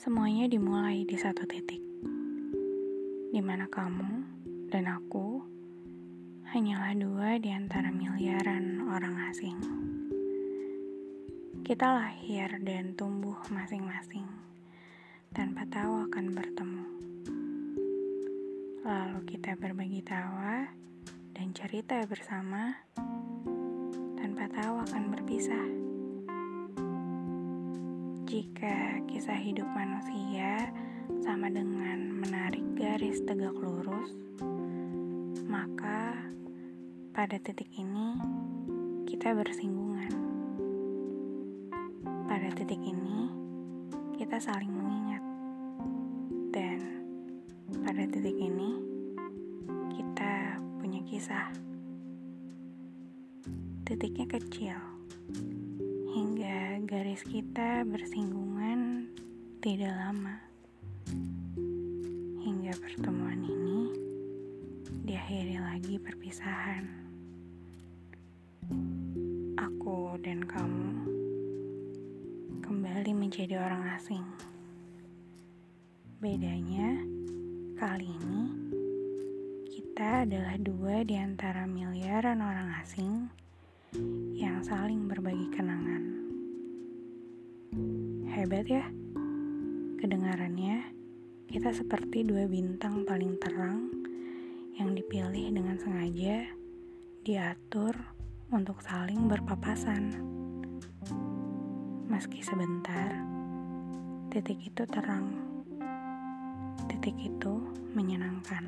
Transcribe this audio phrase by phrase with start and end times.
[0.00, 1.84] Semuanya dimulai di satu titik,
[3.36, 4.24] di mana kamu
[4.72, 5.44] dan aku
[6.48, 9.60] hanyalah dua di antara miliaran orang asing.
[11.60, 14.24] Kita lahir dan tumbuh masing-masing
[15.36, 16.86] tanpa tahu akan bertemu.
[18.80, 20.64] Lalu kita berbagi tawa
[21.36, 22.72] dan cerita bersama
[24.16, 25.89] tanpa tahu akan berpisah.
[28.30, 30.70] Jika kisah hidup manusia
[31.18, 34.14] sama dengan menarik garis tegak lurus,
[35.50, 36.14] maka
[37.10, 38.14] pada titik ini
[39.10, 40.14] kita bersinggungan.
[42.30, 43.34] Pada titik ini
[44.14, 45.26] kita saling mengingat,
[46.54, 46.78] dan
[47.82, 48.78] pada titik ini
[49.90, 51.50] kita punya kisah.
[53.82, 54.78] Titiknya kecil
[56.14, 56.59] hingga
[56.90, 59.06] garis kita bersinggungan
[59.62, 60.42] tidak lama.
[62.42, 63.94] Hingga pertemuan ini
[65.06, 66.90] diakhiri lagi perpisahan.
[69.54, 70.90] Aku dan kamu
[72.66, 74.26] kembali menjadi orang asing.
[76.18, 77.06] Bedanya,
[77.78, 78.42] kali ini
[79.70, 83.30] kita adalah dua di antara miliaran orang asing
[84.34, 86.29] yang saling berbagi kenangan.
[88.30, 88.86] Hebat ya,
[90.02, 90.90] kedengarannya
[91.46, 93.90] kita seperti dua bintang paling terang
[94.74, 96.50] yang dipilih dengan sengaja
[97.22, 97.94] diatur
[98.50, 100.18] untuk saling berpapasan.
[102.10, 103.14] Meski sebentar,
[104.34, 105.30] titik itu terang,
[106.90, 107.54] titik itu
[107.94, 108.66] menyenangkan,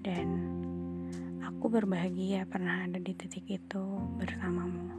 [0.00, 0.28] dan
[1.58, 3.82] Aku berbahagia pernah ada di titik itu
[4.14, 4.94] bersamamu.